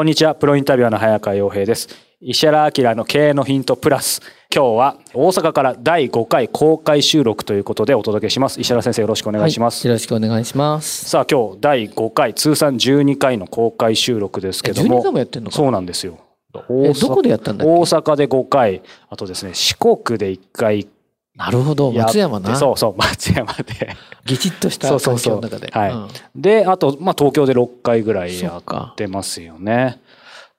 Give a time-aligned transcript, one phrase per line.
[0.00, 1.86] こんにちは、プロインタビュアーの早川洋平です。
[2.22, 4.22] 石原明の経営のヒントプラス。
[4.50, 8.58] 今日は大阪から第5回公開収録ということでお届けします。
[8.62, 9.86] 石原先生よろしくお願いします。
[9.86, 11.04] はい、よろしくお願いします。
[11.04, 15.00] さあ今日第5回通算12回の公開収録ですけども。
[15.00, 16.16] 12回もやってんのかそうなんですよ。
[16.54, 20.88] えどこでやったんだ大阪で5回、あとですね、四国で1回
[21.36, 22.56] なるほど、松山な。
[22.56, 23.96] そうそう、 松山で。
[24.26, 25.70] ぎちっとした環そうそうそう境の中で。
[25.72, 30.00] はいうんで、あと、まあ東京で6回ぐらいやってますよね。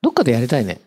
[0.02, 0.80] どっかでやりたいね。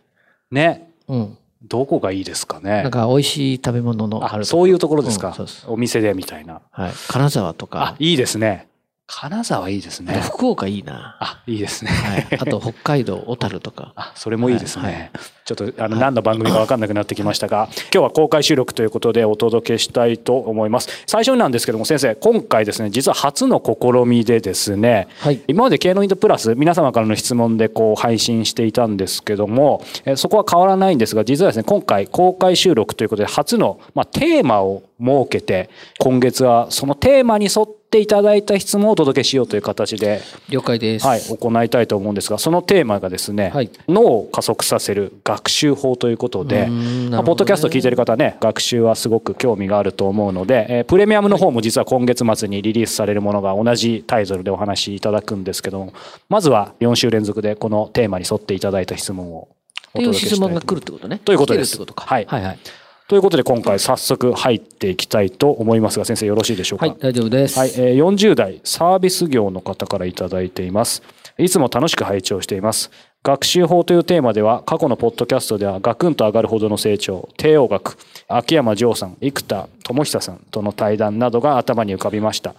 [0.50, 0.90] ね。
[1.08, 1.38] うん。
[1.62, 2.90] どこがいいですかねなん。
[2.90, 6.60] か美味しい食べ物のああるそういうところですか、うんお店でみたいな。
[6.70, 6.92] はい。
[7.08, 8.68] 金沢とあか、、いいですね。
[9.06, 10.14] 金沢いいですね。
[10.22, 11.18] 福岡いいな。
[11.20, 11.90] あ、いいですね。
[11.90, 12.26] はい。
[12.40, 13.92] あと北海道、 小樽とか。
[13.96, 14.84] あ、それもいいですね。
[14.84, 15.10] はいはい
[15.44, 20.88] ちょっとあの何の番組か分かんなくなってきましたが、今日は公開収録ということでお届けしたいと思います。
[21.06, 25.40] 最初になんですけども先生、今回ですね、実は初の試みでですね、はい。
[25.46, 41.06] 今まで経営のイントプラス皆様からの質問でこう配信していたんですけどもえーそこは変わらないんですが実はですね今回公開収録ということで初のまあテーマを設けて今月はそのテーマに沿っていただいた質問をお届けしようという形で、了解です。
[41.06, 55.92] はい、行いたいと思うんですがそのテーマがですね、はい脳を加速させる学習法ということで、ねポッドキャスト聞いてる方はね学習はすごく興味があると思うので、えープレミアムの方も実は今月末にリリースされるものが同じタイトルでお話しいただくんですけども
[56.28, 59.48] まずは4週連続でこのテーマに沿っていただいた質問を
[59.94, 61.20] お届けしたい質問が来るってことね。
[61.24, 61.78] ということです。
[61.78, 62.58] はいはいはい。
[63.06, 66.86] ということで今回早速入っていきたいと思いますが先生よろしいでしょうか？
[66.86, 67.58] はい、大丈夫です。
[67.58, 71.02] はい、えー40代サービス業の方からいただいています。
[71.36, 72.90] いつも楽しく拝聴しています。
[73.22, 77.98] 学習法というテーマでは過去のポッドキャストではガクンと上がるほどの成長、帝王学、
[78.28, 82.54] 秋山城さん、生田智久さんとの対談などが頭に浮かびました。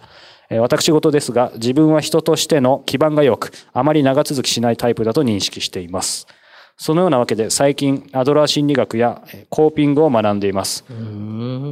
[0.51, 6.27] えー私事ですが自分は人としての基盤が弱くあまり長続きしないタイプだと認識しています。
[6.77, 10.83] そのようなわけで最近アドラー心理学やえーコーピングを学んでいます。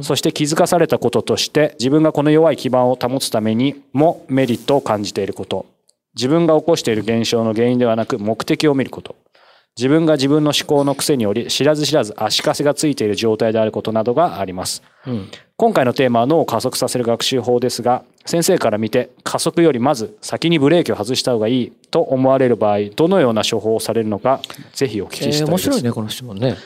[0.02, 5.66] そして気づかされたこととして自分がこの弱い基盤を保つためにもメリットを感じていること。
[6.16, 9.16] 自分が起こしている現象の原因ではなく目的を見ること
[9.76, 15.28] 自分が自分の思考の癖により知らず知らず足かせがついている状態であることなどがありますうん。
[15.56, 24.40] 今回のテーマは脳を加速させる学習法ですが先生から見て加速よりまず先にブレーキを外した方がいいと思われる場合どのような処方をされるのか
[24.74, 26.56] ぜひお聞きえーしたいです、面白いね、この質問ね。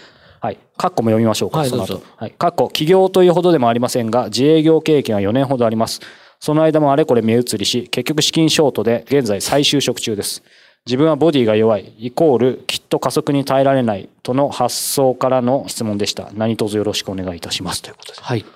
[0.41, 0.59] はい。
[0.77, 2.07] カッコも読みましょうか、その後はいどうぞ。
[2.17, 2.35] はい。
[2.39, 6.01] カッコ、起業というほどでもありませんが、自営業経験は4年ほどあります。
[6.41, 10.43] その間もあれこれ目移りし、結局資金ショートで現在再就職中です。
[10.88, 16.31] 自分はボディが弱い、イコール、きっと加速に耐えられない、との発想からの質問でした。
[16.32, 17.82] 何卒よろしくお願いいたします。
[17.82, 18.22] ということです。
[18.22, 18.47] はい。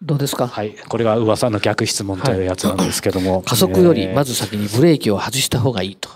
[0.00, 0.46] どうですか？
[0.48, 0.74] はい。
[0.88, 3.42] これが噂の逆質問というやつなんですけども。
[3.42, 6.08] 加速よりえーまず先にブレーキを外した方がいいと。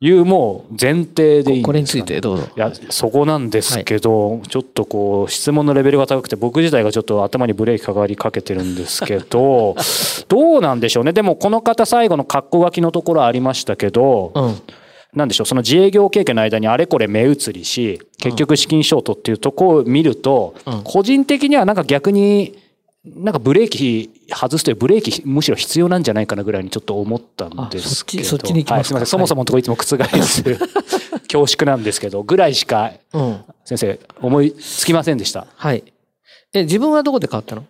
[0.00, 2.48] いうもう前提でいいんですかねこれについてどうぞ。
[2.56, 9.74] いや、そこなんですけど、ちょっとこう、質問のレベルが高くて、僕自体がちょっと頭にブレーキかかりかけてるんですけど、
[10.28, 11.12] どうなんでしょうね。
[11.12, 14.54] でも、この方最後の格好書きのところありましたけど、うん。
[15.14, 22.56] なんでしょう、その自営業経験の間にあれこれ目移りし、結局資金ショートっていうところを見ると、うん個人的にはなんか逆に、
[23.16, 28.22] なんかブレーキ外すというブレーキむしろ必要なんじゃないかなぐらいにちょっと思ったんですけど。
[28.22, 29.06] あ そっちに行きますかはい、すみません。
[29.06, 29.96] そもそものところいつも覆す
[31.28, 33.44] 恐縮なんですけど、ぐらいしかうん。
[33.64, 35.46] 先生思いつきませんでした？
[35.54, 35.84] はい。
[36.54, 37.64] え、自分はどこで変わったの？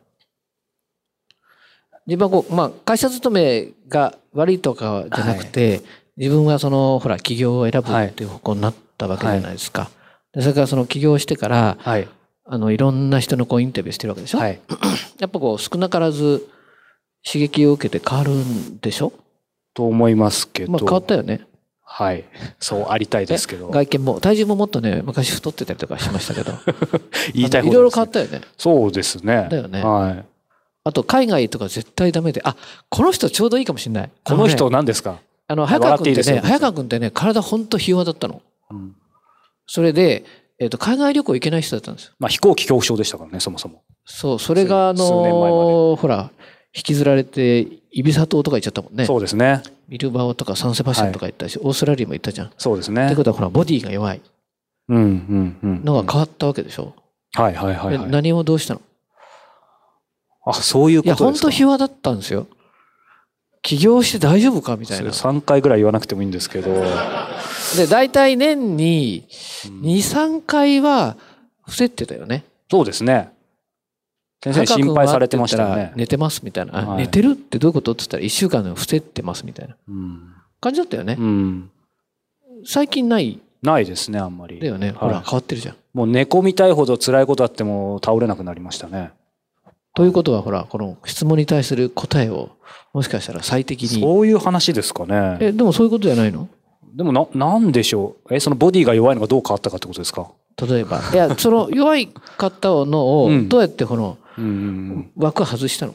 [2.06, 5.82] 自分はこう、まあ、会社勤めが悪いとかじゃなくて、
[6.16, 9.90] 自分はその、ほら、起業を選ぶっていう方向になったわけじゃないですか。
[10.32, 12.08] でそれからその起業してから、はい。
[12.50, 14.58] あの、いろんな人のこうインタビューしてるわけでしょ、はい。
[15.20, 16.48] やっぱこう、少なからず
[17.24, 19.12] 刺激を受けて変わるんでしょ？
[19.74, 20.72] と思いますけど。
[20.72, 21.42] まあ、変わったよね。
[21.84, 22.24] はい。
[22.58, 23.68] そうありたいですけど。
[23.72, 26.52] 外見も、体重ももっとね、昔太ってたりとかしましたけど。
[27.34, 28.40] 言いたいいろいろ変わったよね。
[28.56, 29.48] そうですね。
[29.50, 30.24] だよねはい。
[30.84, 32.56] あと、海外とか絶対ダメで、あ、
[32.88, 34.10] この人ちょうどいいかもしれない。
[34.24, 35.18] この人何ですか？
[35.48, 38.40] あの、早川君ってね、早川君ってね、体ほんとひ弱だったの。
[38.70, 38.94] うん
[39.70, 40.24] それで、
[40.60, 42.12] えっ、と、海外旅行行けない人だったんですよ。
[42.18, 43.82] まあ飛行機恐怖症でしたからね、そもそも。
[44.04, 46.30] そう、それがあのほら、
[46.74, 49.06] 引きずられて、イビサ島とか行っちゃったもんね。
[49.06, 49.62] そうですね。
[49.88, 52.46] ミルバオとかサンセバスチャンとか行ったし、オーストラリアも行ったじゃん。
[52.48, 53.16] っそうですねて。
[53.16, 54.20] ことは、ほら、ボディが弱い
[54.88, 55.84] うんうんうん。
[55.84, 56.94] のが変わったわけでしょ。
[57.34, 58.10] はいはいはい、ではい。
[58.10, 58.80] 何をどうしたの？
[60.44, 61.46] あ、そういういや、ことですか？
[61.46, 62.46] 本当ひ弱だったんですよ。
[63.62, 64.76] 起業して大丈夫か？
[64.76, 65.10] みたいな。
[65.10, 66.70] 3回ぐらい言わなくてもいいんですけど。
[67.76, 71.16] で、大体年に2、3回は
[71.64, 72.44] 伏せってたよね。
[72.70, 73.30] そうですね。
[74.42, 75.92] 先生心配されてましたよね。
[75.96, 76.78] 寝てますみたいな。
[76.78, 80.34] あはい寝てるってどういうことって言ったら1週間で伏せってますみたいなうん。
[80.60, 81.16] 感じだったよね。
[81.18, 81.70] うん。
[82.64, 84.60] 最近ないないですね、あんまり。
[84.60, 84.88] だよね。
[84.88, 85.76] はいほら、変わってるじゃん。
[85.92, 89.10] もう寝込みたいほど辛いことあっても倒れなくなりましたね。
[89.94, 92.50] ということは、ほら、この質問に対する答えを、
[92.92, 94.00] もしかしたら最適に。
[94.00, 95.38] そういう話ですかね。
[95.40, 96.48] え、でもそういうことじゃないの？
[96.94, 98.34] でもな、なんでしょう？
[98.34, 100.30] え、そのボディが弱いのがどう変わったかってことですか？
[100.60, 101.00] 例えば。
[101.12, 104.18] いや、その弱い方のをう、んどうやってこの。
[105.16, 105.94] 枠外したの？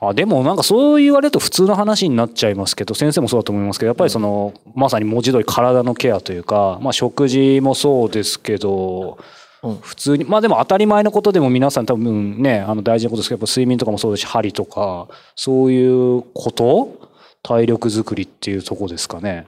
[0.00, 9.16] あでもなんかそう言われると普通の話になっちゃいますけど先生もそうだと思いますけどやっぱりそのまさに文字通り体のケアというか、まあ、食事もそうですけど
[9.62, 15.06] うん普通にまあでも当たり前のことでも皆さん多分ねあの大事なことですけどやっぱ睡眠とかもそうですし針とか
[15.36, 15.86] そうい
[16.18, 17.14] うこと？
[17.44, 19.46] 体力づくりっていうとこですかね。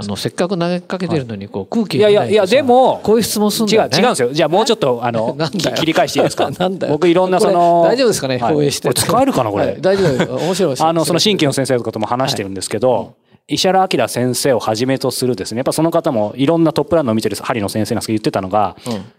[0.00, 2.00] あの、せっかく投げかけてるのに、こう、空気い。
[2.00, 3.98] やいやいやでもこういう質問すんだ違うよね。
[3.98, 4.32] 違うんですよ。
[4.32, 5.36] じゃあもうちょっと あの
[5.76, 6.50] 切り返していいですか？
[6.88, 8.38] 僕いろんなそこのれ大丈夫ですかね？
[8.38, 8.54] はい。
[8.54, 9.76] 放映してこれ使えるかなこれ、はい。
[9.80, 10.36] 大丈夫。
[10.36, 10.76] 面白い。
[10.80, 13.14] あのその新規の先生とかとも話してるんですけど、
[13.48, 15.58] 石原明先生をはじめとするですね。
[15.58, 18.76] やっぱその方もいろんなトップランナーを見てる針の先生なんですけど言ってたのが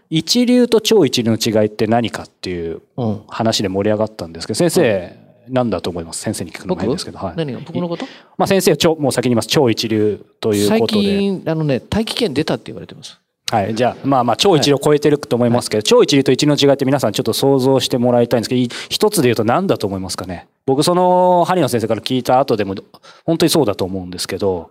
[0.08, 3.08] 一流と超一流の違いって何かっていううん。
[3.08, 3.20] うん。
[3.28, 5.16] 話で盛り上がったんですけど先生
[5.50, 6.20] 何だと思います。
[6.20, 6.80] 先生に聞くのも僕？
[6.82, 7.34] 変ですけど、はい。
[7.36, 7.60] 何が？
[7.60, 8.06] 僕のこと？
[8.38, 9.48] まあ、先生は超もう先に言います。
[9.48, 13.20] 超一流という最ことで、近、あのね、大気圏出たって言われてます。
[13.50, 20.46] はい、じゃあまあまあ超一流を超えてると思いますけど、超一流と一流の違いって皆さんちょっと想像してもらいたいんですけどい一つで言うと何だと思いますかね？
[20.66, 22.76] 僕その針野先生から聞いた後でも
[23.24, 24.70] 本当にそうだと思うんですけど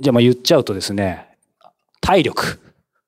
[0.00, 1.28] じゃあまあ言っちゃうとですね
[2.00, 2.58] 体力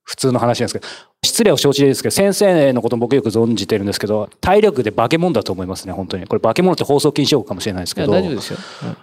[0.06, 0.87] 普通の話なんですけど
[1.25, 6.26] 失礼を承知ですけど先生のことも僕よく存じてるんですけど体力で化け物だと思いますね本当に。
[6.26, 8.14] これ化け物って放送禁止用語かもしれないですけど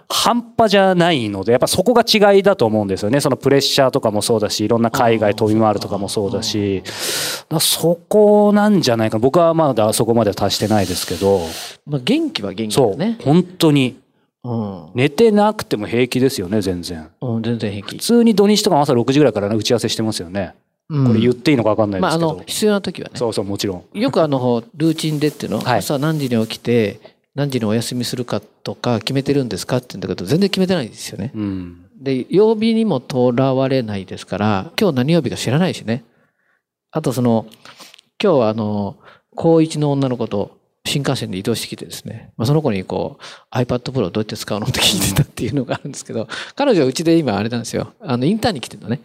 [0.08, 3.20] 半端じゃないのでやっぱそこが違いだと思うんですよね。
[3.20, 6.82] そのプレッシャーとかもそうだしいろんな海外飛び回るとかもそうだし。
[7.50, 9.20] だそこなんじゃないかな。
[9.20, 11.40] 僕はまだそこまでは達してないですけど。
[11.86, 12.90] まあ、元気は元気そう。
[12.92, 13.18] だね。
[13.22, 14.00] 本当に。
[14.44, 14.88] うん。
[14.94, 17.10] 寝てなくても平気ですよね全然。
[17.20, 17.96] うん、全然平気。
[17.96, 18.02] 普。
[18.02, 20.54] 通に土日とかも朝6時ぐらいからね打ち合わせしてますよね
[20.90, 23.14] ここれ言っていいのか分かんないまあ、ですけど、あの、必要な時はね。
[23.16, 27.00] そうそうもちろんよくあの、ルーチンでっていうの、はい朝何時に起きて、
[27.34, 31.32] 何時にお休みするかとか決めてるんですかって言うんだけど、全然決めてないですよね。
[31.34, 36.04] うんで、曜日にもとらわれないですから、今日何曜日か知らないしね。
[36.90, 37.46] あとその、
[38.22, 38.96] 今日はあの、
[39.34, 47.94] 高一の女の子と新幹線で移動してきてですね、まあ、その子にこう、iPad Pro どうやって使うのって聞いてたっていうのがあるんですけど、彼女はうちで今あれなんですよ。
[48.00, 49.00] あの、インターンに来てるのね。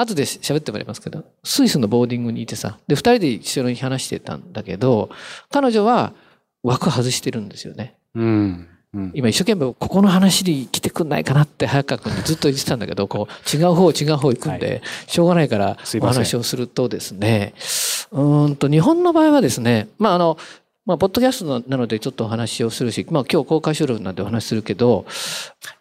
[0.00, 5.10] 後で喋ってもらいますけど、スイスのボーディングにいてさ、で、二人で一緒に話してたんだけど、
[5.50, 6.12] 彼女は
[6.62, 7.94] 枠外してるんですよね。
[8.14, 9.10] うんうん。
[9.14, 17.54] 今一生懸命ここの話に来てくんないかなって早川君にずっと言ってたんだけど、こう違う方違う方行くんで、しょうがないからお話をするとですね、
[18.10, 20.38] うーんと日本の場合はですね、まああの、
[20.86, 25.04] まあ、ポッドキャストなのでちょっとお話をするし、まあ今日公開収録なんでお話しするけど、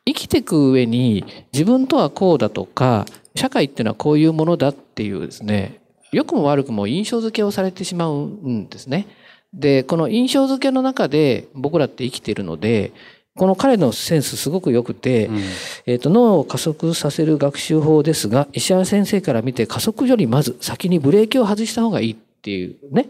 [0.06, 3.06] 生きていく上に自分とはこうだとか、
[3.38, 5.79] 社会っていうのはこういうものだっていうですね、
[6.12, 9.08] 良くも悪くも印象付けをされてしまうんですね。
[9.53, 12.91] で、この印象付けの中で僕らって生きているので、
[13.38, 15.41] この彼のセンスすごく良くて、うん。
[15.86, 23.10] えっと脳を加速させる学習法ですが石原先生から見て加速よりまず先にブレーキを外した方がいいっていうね。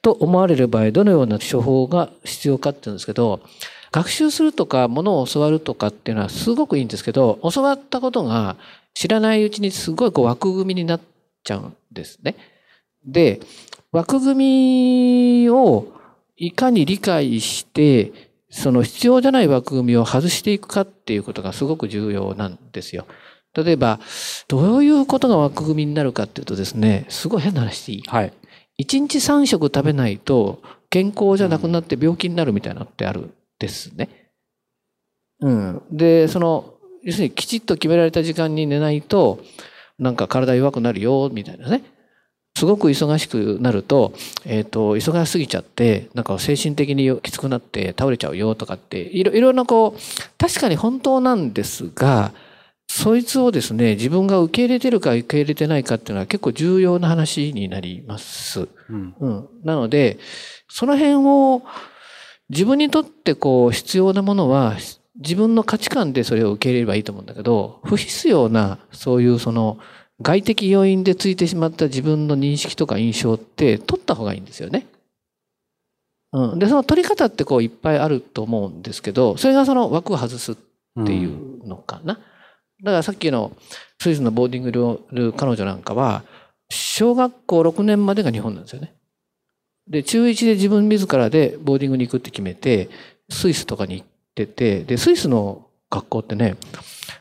[0.00, 3.40] と思われる場合どのような処方が必要かっていうんですけど
[3.90, 8.56] 学習するとかものを教わるとかっていうのはすごくいいんですけど教わったことが
[8.94, 11.00] 知らないうちにすごいこう枠組みになっ
[11.44, 12.36] ちゃうんですね。
[13.04, 13.40] で
[13.92, 15.92] 枠組みを
[16.36, 18.12] いかに理解して
[18.50, 23.06] その必要じゃない枠組みを外していくかっていうことがすごく重要なんですよ。
[23.54, 23.98] 例えば、
[24.46, 28.02] どういうことが枠組みになるかっていうとですね、すごい変な話でいい。
[28.02, 28.32] はい
[28.80, 34.30] 1日3食食べないと健康じゃなくなって病気になるみたいなのってあるんですね。
[35.40, 35.82] うん。
[35.90, 39.40] で、その、要するにきちっと決められた時間に寝ないと、
[39.98, 41.82] なんか体弱くなるよ、みたいなね。
[42.56, 44.12] すごく忙しくなると、
[44.44, 50.00] えっ、と、忙しすぎちゃって、なんか精神的にきつくなって倒れちゃうよとかって、いろいろなこう、
[50.38, 52.32] 確かに本当なんですが、
[52.90, 58.68] そいつをですね、自分が受け入れてるか受け入れてないかっていうのは結構重要な話になります。
[58.88, 60.18] うん、うん、なので、
[60.68, 61.62] その辺を
[62.48, 64.76] 自分にとってこう必要なものは
[65.18, 69.78] 自分の価値観でそれを受け入れればいいと思うんだけど、不必要なそういうその
[70.22, 74.86] 外的要因でついてしまった自分の認識とか印象って取った方がいいんですよね。
[76.32, 76.58] うん。
[76.58, 80.56] で、その取り方ってこういっぱいあると思うんですけど、それがその枠を外すっ
[81.06, 82.14] ていうのかな。
[82.14, 83.52] うん、だからさっきの
[84.00, 86.24] スイスのボーディングにいる彼女なんかは、
[86.70, 88.94] 小学校6年までが日本なんですよね。
[89.88, 92.90] で、中1で自分自らでボーディングに行くって決めて、
[93.30, 94.06] スイスとかに行っ
[94.46, 96.56] てて、で、スイスの学校ってね、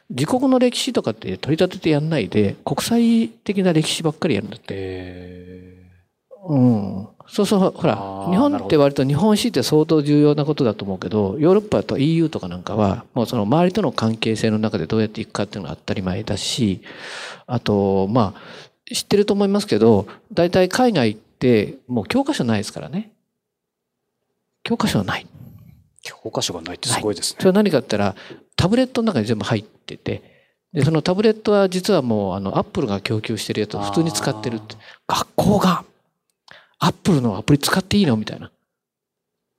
[0.09, 5.77] 自国の歴史とかって取り立ててやんないで、国際的な歴史ばっかりやるんだって。
[6.47, 7.07] うん。
[7.29, 7.95] そうそう、ほら、
[8.29, 16.81] 日本って割と日本史って相当重要なことだと思うけど、ヨーロッパと EU とかなんかは、もうその周りとの関係性の中でどうやっていくかっていうのが当たり前だし、
[17.45, 18.41] あと、まあ、
[18.93, 23.11] 知ってると思いますけど、大体海外ってもう教科書ないですからね。
[24.63, 25.27] 教科書はない。
[26.07, 27.37] 教科書がないってすごいですね。
[27.39, 28.15] それは何かって言ったら、
[28.55, 30.21] タブレットの中に全部入ってて、
[30.73, 34.75] で、そのタブレットは実はもう、あの、アップルが供給してるやつを普通に使ってるって。
[35.07, 35.85] 学校が、
[36.79, 38.51] アップルのアプリ使っていいのみたいな。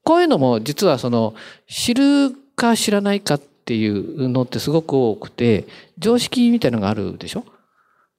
[0.04, 1.34] こういうのも実はその、
[1.68, 5.66] 知るか知らないかっていうのってすごく多くて、
[5.98, 7.44] 常識みたいのがあるでしょ？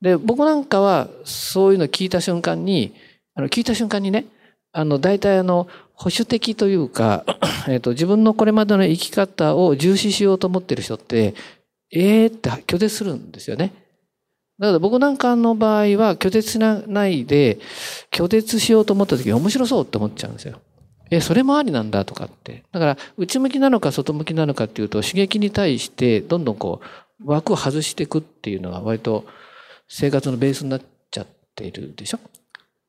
[0.02, 2.94] で、僕なんかはそういうの聞いた瞬間に、
[3.36, 4.26] あの、聞いた瞬間にね、
[4.80, 7.26] あの、大体あの、保守的というか、
[7.68, 11.34] えっと、自分のこれまでの生き方を重視しようと思ってる人って、
[11.92, 13.74] ええー、って拒絶するんですよね。
[14.60, 17.60] だから僕なんかの場合は拒絶しないで、
[18.12, 20.60] 拒絶しようと思った時に面白そうって思っちゃうんですよ。
[21.12, 22.64] え、それもありなんだとかって。
[22.72, 26.82] だから、内向きなのか外向きなのかっていうと、刺激に対して、どんどんこ
[27.20, 29.26] う、枠を外していくっていうのが割と
[29.88, 30.82] 生活のベースになっ
[31.12, 32.20] ちゃっているでしょ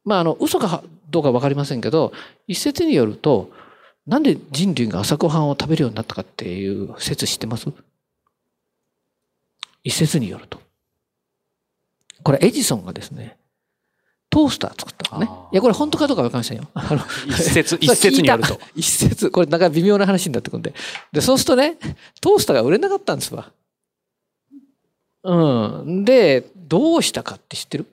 [0.05, 2.13] まあ、あの、嘘かどうかわかりませんけど、
[2.47, 3.51] 一説によると、
[4.07, 7.71] なんで人類が朝ごはんを食べるようになったかっていう説知ってます？
[9.85, 10.61] 一説によると。
[12.23, 13.37] これエジソンがですね、
[14.29, 15.31] トースター作ったのね。
[15.53, 16.69] いや、これ本当かどうかわかりませんよ。
[16.75, 18.61] あの、一説、 一説によると。
[18.75, 19.31] 一説。
[19.31, 20.75] これなんか微妙な話になってくるんで。
[21.13, 21.79] で、そうするとね、
[22.21, 23.51] トースターが売れなかったんですわ。
[25.25, 26.05] うん。
[26.05, 27.87] で、どうしたかって知ってる？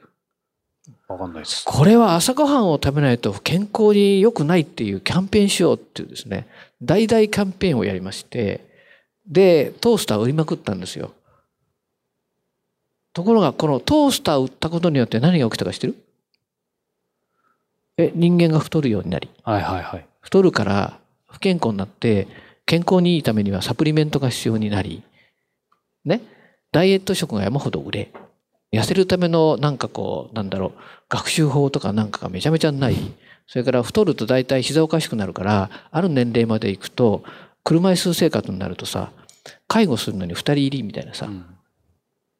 [1.07, 1.63] わかんないです。
[1.65, 6.47] これは朝ごはんを食べないと健康に良くないっていうキャンペーンしようっていうですね、
[6.81, 8.65] 大々キャンペーンをやりまして、
[9.25, 11.13] で、トースター売りまくったんですよ。
[13.13, 15.95] ところが、このトースターを売ったことによって何が起きたか知ってる？
[17.97, 19.29] え、人間が太るようになり。
[19.43, 20.05] はいはいはい。
[20.19, 22.27] 太るから不健康になって、
[22.65, 25.03] 健康にいいためにはサプリメントが必要になり、
[26.05, 26.21] ね。
[26.71, 28.11] ダイエット食が山ほど売れ、
[28.71, 30.71] 痩せるためのなんかこう、なんだろう、
[31.09, 32.95] 学習法とかなんかがめちゃめちゃない。
[33.47, 37.23] それから太ると大体膝おかしくなるから、ある年齢まで行くと、
[37.63, 39.11] 車椅子生活になるとさ、
[39.67, 41.27] 介護するのに二人入りみたいなさ。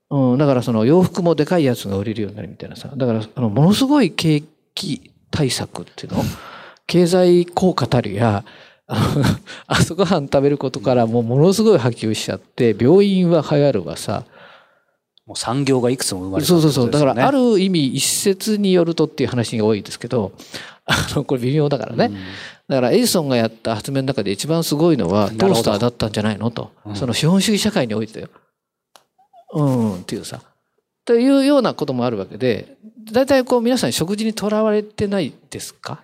[0.10, 2.92] うん、うん、だからその洋服もでかいやつが売れるようになるみたいなさ。
[2.96, 4.44] だから、あの、ものすごい景
[4.76, 6.24] 気対策っていうの？
[6.88, 8.46] 経済効果たるや、
[9.68, 14.24] 朝ごはん食べることからもうものすごい波及しちゃって、病院は流行るわさ、
[15.28, 16.92] もう産業がいくつも生まれた、ね、そうそうそう。
[16.92, 20.32] だからある意味一説によるとっていう話が多いですけど、
[20.88, 22.06] あの、これ微妙だからね。
[22.06, 22.14] うん、
[22.70, 26.72] だからエジソンがやった発明の中で一番すごいのはトースターだったんじゃないのと。
[26.96, 28.30] その資本主義社会においてよ。
[29.54, 30.42] うん、っていうさ。
[31.04, 32.78] というようなこともあるわけで、
[33.12, 36.04] 大体こう皆さん食事にとらわれてないですか？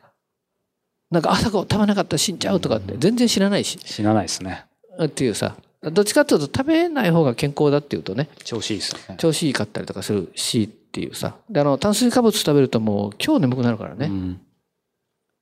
[1.12, 3.78] なんか朝ご食べなかったら死んじゃうとかって全然知らないし。
[3.78, 4.66] 知らないですね。
[5.02, 5.56] っていうさ。
[5.92, 8.30] どっちかっていうと食べない方が健康だっていうとね。
[8.44, 9.18] 調子いいですね。
[9.18, 11.36] 調子いいかったりとかするしっていうさ。
[11.50, 14.08] で、あの、炭水化物食べるともう今日眠くなるからね。
[14.08, 14.42] うん、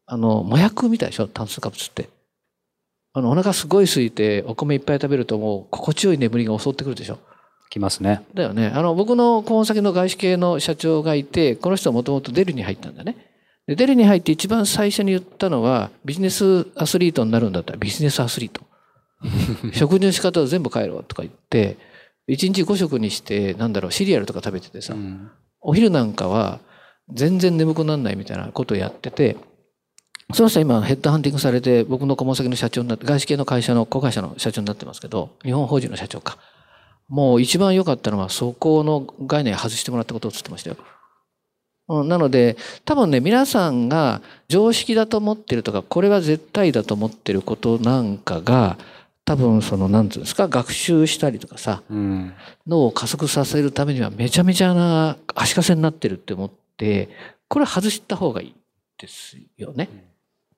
[0.05, 1.27] あの、麻薬みたいでしょ？
[1.27, 2.09] 炭水化物って。
[3.13, 7.19] あの、お腹すごい空いてお米いっぱい食べるともう心地よい眠りが襲ってくるでしょ？
[7.69, 8.25] きますね。
[8.33, 8.71] だよね。
[8.73, 13.15] あの、僕の顧問先の外資系の社長がいて、この人はもともとデルに入ったんだね。
[13.67, 18.61] でデルに入って一番最初に言ったのは、ビジネスアスリートになるんだったらビジネスアスリート。
[19.73, 21.77] 食事の仕方を全部変えろとか言って、
[22.27, 26.59] 一日5食にして、なんだろう、シリアルとか食べててさ、うん、お昼なんかは
[27.13, 29.37] 全然眠くならないみたいなことをやってて、
[30.33, 36.37] その人は今ヘッドハンティングされて僕の顧問先の社長になって、外資系の会社の子会社の社長になってますけど、日本法人の社長か。
[37.09, 40.77] もう一番良かったのはそこの概念外してもらったことを言ってましたよ。
[41.89, 48.77] うん、なので多分ね皆さんが常識だと思ってるとかこれは絶対だと思ってることなんかが
[49.25, 52.33] 多分その何て言うんですか学習したりとかさうん。
[52.67, 57.09] 脳を加速させるためにはめちゃめちゃな足かせになってるって思って
[57.47, 58.55] これ外した方がいい
[58.97, 59.89] ですよね。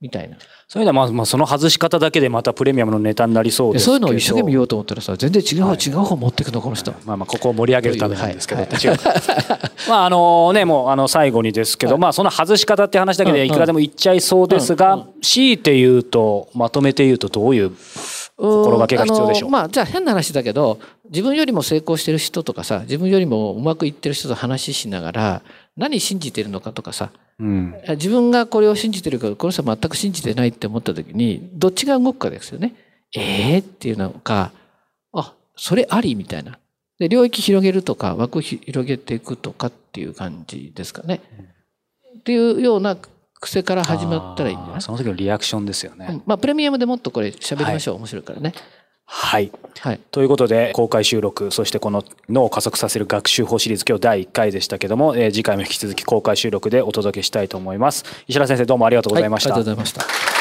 [0.04, 0.38] みたいな。
[0.68, 3.94] そういうのはまあ、まあ、その外し方だけでまたプレミアムのネタになりそうですけど。
[3.94, 6.92] でそういうのを一生懸命言おうと思ったらさ全然違う方、はい違う方持ってくのこの人。
[7.06, 8.98] まあまあここを盛り上げるためなんですけど、はい違う
[9.88, 17.72] まああのねもうあの最後にですけど、はいまあその外し方って話だけうんうんでいくらでも言っちゃいそうですが、うんう強いて言うとまとめて言うとどういう
[18.38, 25.42] 心がけが必要でしょうまあじゃあ変な話だけど自分よりも成功してる人とかさ自分よりもうまくいってる人と話しながら
[25.78, 32.76] 何信じてるのかとかさうん自分がこれを信じてるけどこの人は全く信じてないって思った時にどっちが動くかですよね。
[33.16, 34.52] えーっていうのか
[35.14, 36.58] あそれありみたいな。
[37.00, 41.22] で領域広げるとか枠広げていくとかっていう感じですかね。
[42.20, 42.98] っていうような
[43.44, 44.82] 癖から始まったらいいんじゃない？
[44.82, 46.24] その時のリアクションですよね、うん。
[46.26, 48.54] まあプレミアムでもっとこれ喋りましょう、面白いからね。
[49.06, 49.52] はい。
[49.80, 50.00] はい。
[50.12, 58.06] ということで公開収録そしてこの脳を加速させる学習法シリーズ今日第1回でしたけども、えー次回も引き続き公開収録でお届けしたいと思います。
[58.28, 60.34] 石原先生どうもありがとうございました、はい、ありがとうございました。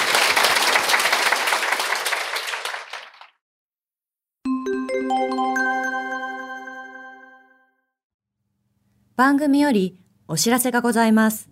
[9.14, 11.51] 番組よりお知らせがございます。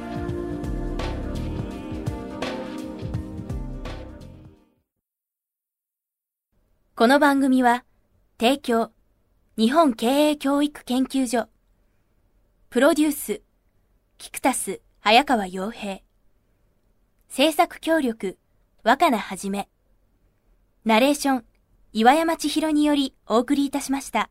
[7.01, 7.83] この番組は
[8.39, 8.91] 提供
[9.57, 11.47] 日本経営教育研究所。
[12.69, 13.41] プロデュース
[14.19, 16.01] キクタス早川洋平。
[17.27, 18.37] 制作協力
[18.83, 19.67] 若菜はじめ。
[20.85, 21.45] ナレーション
[21.91, 24.29] 岩山千尋によりお送りいたしました。